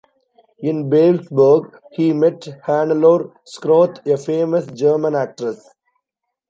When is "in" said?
0.57-0.89